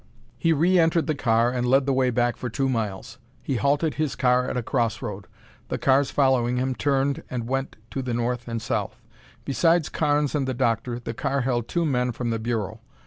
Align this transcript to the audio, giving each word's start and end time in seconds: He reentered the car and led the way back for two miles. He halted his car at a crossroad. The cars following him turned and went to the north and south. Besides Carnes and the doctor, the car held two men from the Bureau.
He 0.35 0.51
reentered 0.51 1.05
the 1.05 1.13
car 1.13 1.51
and 1.51 1.63
led 1.67 1.85
the 1.85 1.93
way 1.93 2.09
back 2.09 2.35
for 2.35 2.49
two 2.49 2.67
miles. 2.67 3.19
He 3.43 3.57
halted 3.57 3.93
his 3.93 4.15
car 4.15 4.49
at 4.49 4.57
a 4.57 4.63
crossroad. 4.63 5.27
The 5.67 5.77
cars 5.77 6.09
following 6.09 6.57
him 6.57 6.73
turned 6.73 7.21
and 7.29 7.47
went 7.47 7.75
to 7.91 8.01
the 8.01 8.15
north 8.15 8.47
and 8.47 8.59
south. 8.59 8.99
Besides 9.45 9.89
Carnes 9.89 10.33
and 10.33 10.47
the 10.47 10.55
doctor, 10.55 10.99
the 10.99 11.13
car 11.13 11.41
held 11.41 11.67
two 11.67 11.85
men 11.85 12.13
from 12.13 12.31
the 12.31 12.39
Bureau. 12.39 12.79